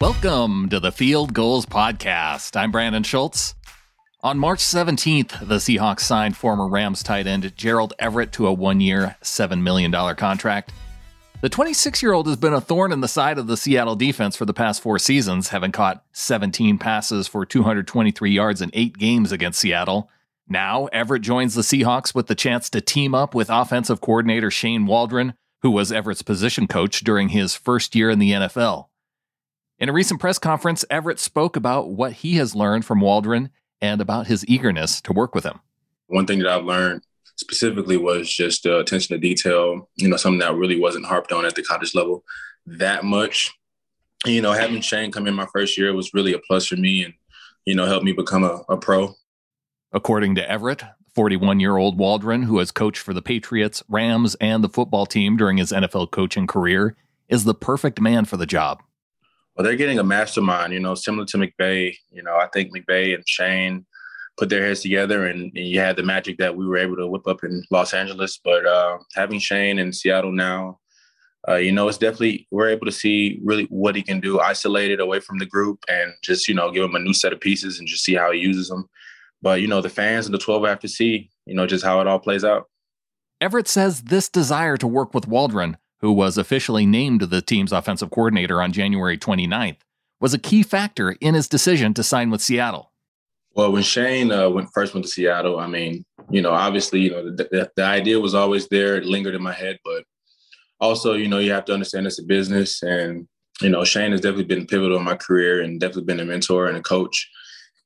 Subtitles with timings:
[0.00, 2.56] Welcome to the Field Gulls Podcast.
[2.56, 3.54] I'm Brandon Schultz.
[4.22, 8.80] On March 17th, the Seahawks signed former Rams tight end Gerald Everett to a one
[8.80, 10.72] year, $7 million contract.
[11.42, 14.36] The 26 year old has been a thorn in the side of the Seattle defense
[14.36, 19.32] for the past four seasons, having caught 17 passes for 223 yards in eight games
[19.32, 20.08] against Seattle.
[20.48, 24.86] Now, Everett joins the Seahawks with the chance to team up with offensive coordinator Shane
[24.86, 28.86] Waldron, who was Everett's position coach during his first year in the NFL.
[29.80, 33.48] In a recent press conference, Everett spoke about what he has learned from Waldron
[33.80, 35.58] and about his eagerness to work with him.
[36.08, 37.00] One thing that I've learned
[37.36, 41.46] specifically was just uh, attention to detail, you know, something that really wasn't harped on
[41.46, 42.24] at the college level
[42.66, 43.50] that much.
[44.26, 47.02] You know, having Shane come in my first year was really a plus for me
[47.04, 47.14] and,
[47.64, 49.14] you know, helped me become a, a pro.
[49.92, 50.82] According to Everett,
[51.14, 55.38] 41 year old Waldron, who has coached for the Patriots, Rams, and the football team
[55.38, 56.96] during his NFL coaching career,
[57.30, 58.82] is the perfect man for the job
[59.60, 61.94] well, they're getting a mastermind, you know, similar to McVay.
[62.10, 63.84] You know, I think McVay and Shane
[64.38, 67.06] put their heads together and, and, you had the magic that we were able to
[67.06, 68.40] whip up in Los Angeles.
[68.42, 70.78] But uh, having Shane in Seattle now,
[71.46, 74.98] uh, you know, it's definitely, we're able to see really what he can do isolated
[74.98, 77.78] away from the group and just, you know, give him a new set of pieces
[77.78, 78.88] and just see how he uses them.
[79.42, 82.00] But, you know, the fans and the 12 have to see, you know, just how
[82.00, 82.64] it all plays out.
[83.42, 88.10] Everett says this desire to work with Waldron who was officially named the team's offensive
[88.10, 89.78] coordinator on January 29th,
[90.20, 92.92] was a key factor in his decision to sign with Seattle.
[93.54, 97.10] Well, when Shane uh, went first went to Seattle, I mean, you know, obviously, you
[97.10, 100.04] know, the, the, the idea was always there, it lingered in my head, but
[100.80, 103.26] also, you know, you have to understand it's a business, and
[103.60, 106.66] you know, Shane has definitely been pivotal in my career and definitely been a mentor
[106.66, 107.28] and a coach.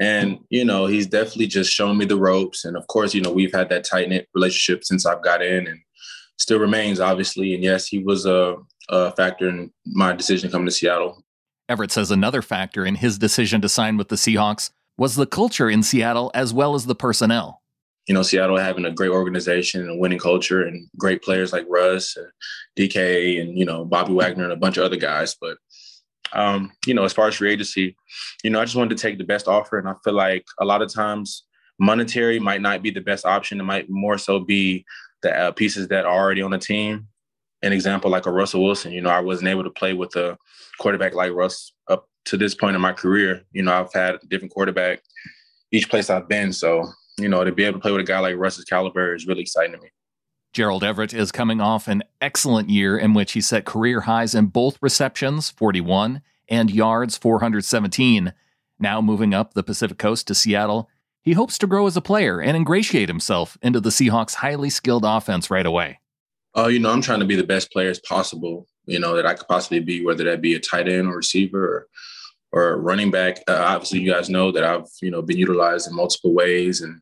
[0.00, 2.64] And, you know, he's definitely just shown me the ropes.
[2.64, 5.66] And of course, you know, we've had that tight knit relationship since I've got in.
[5.66, 5.80] And,
[6.40, 7.54] still remains, obviously.
[7.54, 8.56] And yes, he was a,
[8.88, 11.22] a factor in my decision to come to Seattle.
[11.68, 15.70] Everett says another factor in his decision to sign with the Seahawks was the culture
[15.70, 17.62] in Seattle as well as the personnel.
[18.08, 21.66] You know, Seattle having a great organization and a winning culture and great players like
[21.68, 22.16] Russ,
[22.76, 25.36] DK, and, you know, Bobby Wagner and a bunch of other guys.
[25.40, 25.58] But,
[26.32, 27.94] um, you know, as far as free agency,
[28.42, 29.78] you know, I just wanted to take the best offer.
[29.78, 31.44] And I feel like a lot of times
[31.78, 33.60] monetary might not be the best option.
[33.60, 34.84] It might more so be
[35.22, 37.08] the uh, pieces that are already on the team.
[37.62, 40.38] An example like a Russell Wilson, you know, I wasn't able to play with a
[40.78, 43.42] quarterback like Russ up to this point in my career.
[43.52, 45.02] You know, I've had different quarterback
[45.70, 46.52] each place I've been.
[46.52, 46.88] So,
[47.18, 49.42] you know, to be able to play with a guy like Russ's caliber is really
[49.42, 49.90] exciting to me.
[50.52, 54.46] Gerald Everett is coming off an excellent year in which he set career highs in
[54.46, 58.32] both receptions, 41, and yards, 417.
[58.78, 60.88] Now moving up the Pacific Coast to Seattle,
[61.22, 65.04] he hopes to grow as a player and ingratiate himself into the Seahawks' highly skilled
[65.04, 66.00] offense right away.
[66.54, 69.26] Oh, you know, I'm trying to be the best player as possible, you know, that
[69.26, 71.86] I could possibly be, whether that be a tight end or receiver
[72.52, 73.38] or, or running back.
[73.46, 76.80] Uh, obviously, you guys know that I've, you know, been utilized in multiple ways.
[76.80, 77.00] And,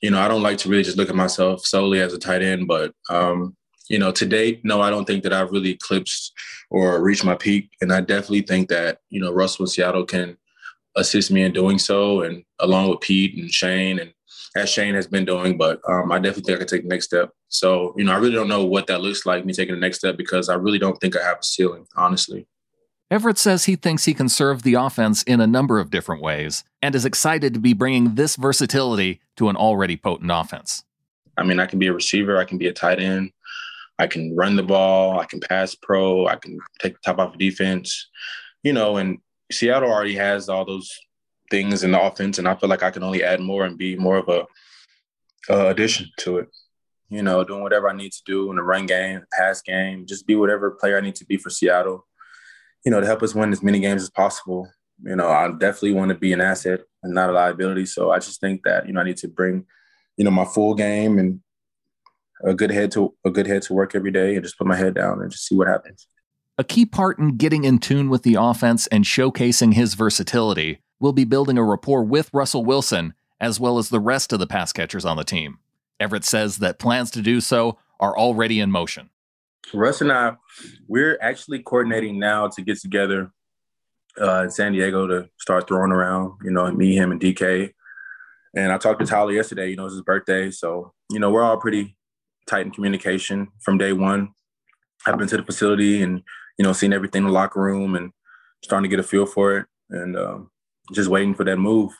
[0.00, 2.42] you know, I don't like to really just look at myself solely as a tight
[2.42, 3.56] end, but, um,
[3.90, 6.32] you know, to date, no, I don't think that I've really eclipsed
[6.70, 7.70] or reached my peak.
[7.80, 10.36] And I definitely think that, you know, Russell and Seattle can
[10.98, 14.12] assist me in doing so, and along with Pete and Shane, and
[14.56, 15.56] as Shane has been doing.
[15.56, 17.30] But um, I definitely think I can take the next step.
[17.48, 19.98] So you know, I really don't know what that looks like me taking the next
[19.98, 22.46] step because I really don't think I have a ceiling, honestly.
[23.10, 26.62] Everett says he thinks he can serve the offense in a number of different ways
[26.82, 30.84] and is excited to be bringing this versatility to an already potent offense.
[31.38, 33.30] I mean, I can be a receiver, I can be a tight end,
[33.98, 37.32] I can run the ball, I can pass pro, I can take the top off
[37.32, 38.08] of defense,
[38.62, 39.18] you know, and
[39.50, 40.90] Seattle already has all those
[41.50, 43.96] things in the offense, and I feel like I can only add more and be
[43.96, 44.46] more of a
[45.50, 46.48] uh, addition to it.
[47.08, 50.26] You know, doing whatever I need to do in the run game, pass game, just
[50.26, 52.06] be whatever player I need to be for Seattle.
[52.84, 54.70] You know, to help us win as many games as possible.
[55.02, 57.86] You know, I definitely want to be an asset and not a liability.
[57.86, 59.64] So I just think that you know I need to bring,
[60.16, 61.40] you know, my full game and
[62.44, 64.76] a good head to a good head to work every day and just put my
[64.76, 66.06] head down and just see what happens.
[66.60, 71.12] A key part in getting in tune with the offense and showcasing his versatility will
[71.12, 74.72] be building a rapport with Russell Wilson, as well as the rest of the pass
[74.72, 75.60] catchers on the team.
[76.00, 79.10] Everett says that plans to do so are already in motion.
[79.72, 80.32] Russ and I,
[80.88, 83.30] we're actually coordinating now to get together
[84.20, 87.72] uh, in San Diego to start throwing around, you know, me, him, and DK.
[88.56, 90.50] And I talked to Tyler yesterday, you know, it's his birthday.
[90.50, 91.96] So, you know, we're all pretty
[92.48, 94.30] tight in communication from day one.
[95.06, 96.24] I've been to the facility and
[96.58, 98.12] you know, seeing everything in the locker room and
[98.62, 100.50] starting to get a feel for it and um,
[100.92, 101.92] just waiting for that move.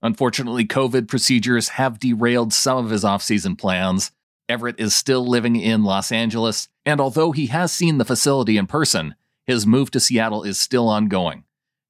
[0.00, 4.12] Unfortunately, COVID procedures have derailed some of his offseason plans.
[4.48, 8.66] Everett is still living in Los Angeles, and although he has seen the facility in
[8.66, 9.14] person,
[9.46, 11.44] his move to Seattle is still ongoing.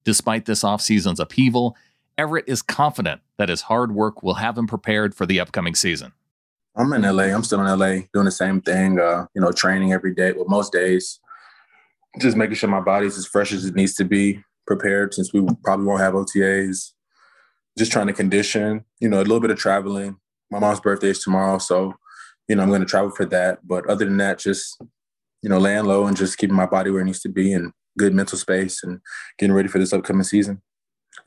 [0.05, 1.77] Despite this offseason's upheaval,
[2.17, 6.13] Everett is confident that his hard work will have him prepared for the upcoming season.
[6.75, 7.25] I'm in LA.
[7.25, 10.47] I'm still in LA doing the same thing, uh, you know, training every day, well,
[10.49, 11.21] most days.
[12.21, 15.47] Just making sure my body's as fresh as it needs to be, prepared since we
[15.65, 16.93] probably won't have OTAs.
[17.77, 20.17] Just trying to condition, you know, a little bit of traveling.
[20.51, 21.95] My mom's birthday is tomorrow, so,
[22.49, 23.67] you know, I'm going to travel for that.
[23.67, 24.81] But other than that, just,
[25.43, 27.73] you know, laying low and just keeping my body where it needs to be and
[27.99, 29.01] good mental space and
[29.39, 30.63] getting ready for this upcoming season.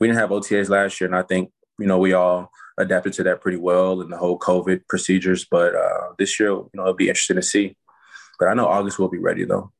[0.00, 3.22] We didn't have OTAs last year, and I think, you know, we all adapted to
[3.24, 5.46] that pretty well and the whole COVID procedures.
[5.48, 7.76] But uh, this year, you know, it'll be interesting to see.
[8.38, 9.72] But I know August will be ready though.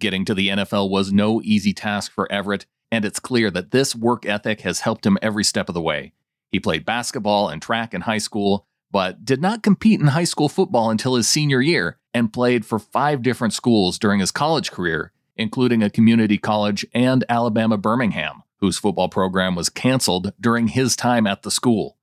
[0.00, 3.94] Getting to the NFL was no easy task for Everett, and it's clear that this
[3.94, 6.14] work ethic has helped him every step of the way.
[6.50, 10.48] He played basketball and track in high school, but did not compete in high school
[10.48, 15.12] football until his senior year and played for five different schools during his college career,
[15.36, 21.26] including a community college and Alabama Birmingham, whose football program was canceled during his time
[21.26, 21.98] at the school.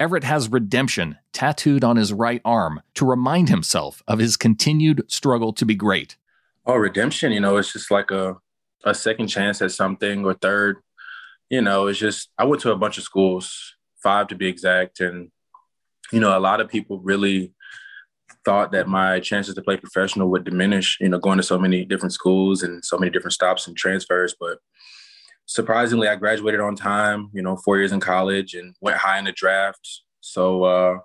[0.00, 5.52] Everett has redemption tattooed on his right arm to remind himself of his continued struggle
[5.52, 6.16] to be great.
[6.70, 8.36] Oh, redemption, you know, it's just like a,
[8.84, 10.76] a second chance at something or third.
[11.48, 15.00] You know, it's just, I went to a bunch of schools, five to be exact.
[15.00, 15.32] And,
[16.12, 17.52] you know, a lot of people really
[18.44, 21.84] thought that my chances to play professional would diminish, you know, going to so many
[21.84, 24.36] different schools and so many different stops and transfers.
[24.38, 24.58] But
[25.46, 29.24] surprisingly, I graduated on time, you know, four years in college and went high in
[29.24, 30.02] the draft.
[30.20, 30.98] So, uh,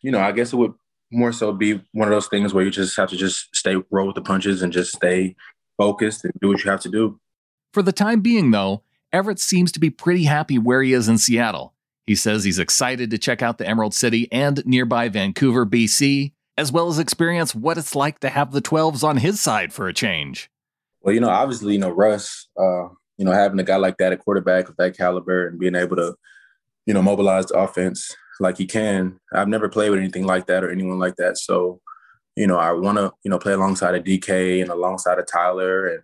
[0.00, 0.74] you know, I guess it would
[1.10, 4.06] more so be one of those things where you just have to just stay roll
[4.06, 5.34] with the punches and just stay
[5.76, 7.18] focused and do what you have to do.
[7.72, 8.82] For the time being, though,
[9.12, 11.74] Everett seems to be pretty happy where he is in Seattle.
[12.06, 16.72] He says he's excited to check out the Emerald City and nearby Vancouver, BC, as
[16.72, 19.94] well as experience what it's like to have the 12s on his side for a
[19.94, 20.50] change.
[21.02, 24.12] Well, you know, obviously, you know, Russ, uh, you know, having a guy like that,
[24.12, 26.16] a quarterback of that caliber, and being able to,
[26.86, 29.18] you know, mobilize the offense like he can.
[29.32, 31.38] I've never played with anything like that or anyone like that.
[31.38, 31.80] So,
[32.36, 35.86] you know, I want to, you know, play alongside of DK and alongside of Tyler
[35.86, 36.02] and,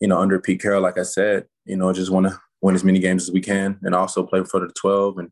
[0.00, 2.84] you know, under Pete Carroll, like I said, you know, just want to win as
[2.84, 5.18] many games as we can and also play for the 12.
[5.18, 5.30] And,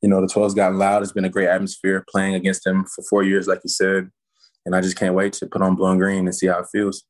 [0.00, 1.02] you know, the 12's gotten loud.
[1.02, 4.10] It's been a great atmosphere playing against them for four years, like you said.
[4.64, 6.66] And I just can't wait to put on blue and green and see how it
[6.70, 7.04] feels.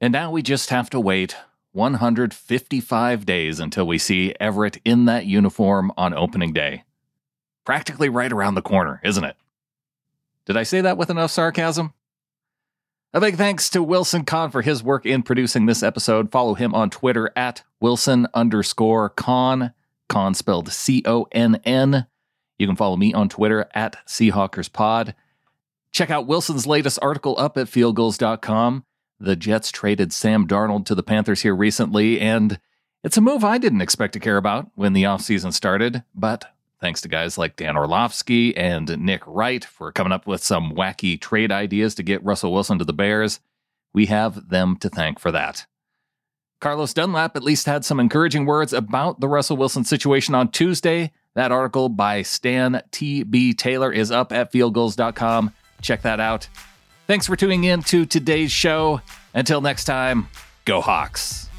[0.00, 1.36] And now we just have to wait
[1.72, 6.84] 155 days until we see Everett in that uniform on opening day.
[7.70, 9.36] Practically right around the corner, isn't it?
[10.44, 11.92] Did I say that with enough sarcasm?
[13.14, 16.32] A big thanks to Wilson Conn for his work in producing this episode.
[16.32, 19.72] Follow him on Twitter at Wilson underscore Conn,
[20.08, 22.08] Conn spelled C O N N.
[22.58, 25.14] You can follow me on Twitter at SeahawkersPod.
[25.92, 28.84] Check out Wilson's latest article up at fieldgulls.com.
[29.20, 32.58] The Jets traded Sam Darnold to the Panthers here recently, and
[33.04, 37.00] it's a move I didn't expect to care about when the offseason started, but thanks
[37.02, 41.52] to guys like Dan Orlovsky and Nick Wright for coming up with some wacky trade
[41.52, 43.40] ideas to get Russell Wilson to the Bears,
[43.92, 45.66] we have them to thank for that.
[46.60, 51.10] Carlos Dunlap at least had some encouraging words about the Russell Wilson situation on Tuesday.
[51.34, 53.54] That article by Stan T.B.
[53.54, 55.52] Taylor is up at fieldgulls.com.
[55.80, 56.48] Check that out.
[57.06, 59.00] Thanks for tuning in to today's show.
[59.32, 60.28] Until next time,
[60.64, 61.49] go Hawks.